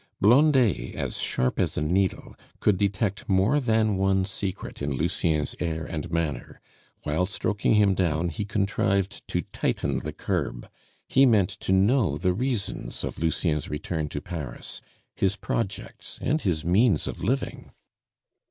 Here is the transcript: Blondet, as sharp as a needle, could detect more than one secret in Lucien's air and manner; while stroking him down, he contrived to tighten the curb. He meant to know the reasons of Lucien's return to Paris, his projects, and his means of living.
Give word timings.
Blondet, 0.19 0.95
as 0.95 1.19
sharp 1.19 1.59
as 1.59 1.77
a 1.77 1.81
needle, 1.83 2.35
could 2.59 2.75
detect 2.75 3.29
more 3.29 3.59
than 3.59 3.97
one 3.97 4.25
secret 4.25 4.81
in 4.81 4.89
Lucien's 4.89 5.55
air 5.59 5.85
and 5.85 6.09
manner; 6.11 6.59
while 7.03 7.27
stroking 7.27 7.75
him 7.75 7.93
down, 7.93 8.29
he 8.29 8.43
contrived 8.43 9.21
to 9.27 9.43
tighten 9.53 9.99
the 9.99 10.11
curb. 10.11 10.67
He 11.07 11.27
meant 11.27 11.49
to 11.59 11.71
know 11.71 12.17
the 12.17 12.33
reasons 12.33 13.03
of 13.03 13.19
Lucien's 13.19 13.69
return 13.69 14.09
to 14.09 14.21
Paris, 14.21 14.81
his 15.13 15.35
projects, 15.35 16.17
and 16.19 16.41
his 16.41 16.65
means 16.65 17.07
of 17.07 17.23
living. 17.23 17.69